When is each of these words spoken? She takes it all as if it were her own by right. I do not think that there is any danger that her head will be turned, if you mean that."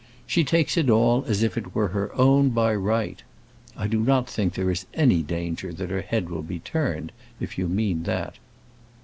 She 0.25 0.43
takes 0.43 0.77
it 0.77 0.89
all 0.89 1.23
as 1.27 1.43
if 1.43 1.55
it 1.59 1.75
were 1.75 1.89
her 1.89 2.11
own 2.15 2.49
by 2.49 2.73
right. 2.73 3.21
I 3.77 3.85
do 3.85 3.99
not 3.99 4.27
think 4.27 4.55
that 4.55 4.61
there 4.61 4.71
is 4.71 4.87
any 4.95 5.21
danger 5.21 5.71
that 5.71 5.91
her 5.91 6.01
head 6.01 6.27
will 6.31 6.41
be 6.41 6.57
turned, 6.57 7.11
if 7.39 7.55
you 7.59 7.67
mean 7.67 8.01
that." 8.05 8.37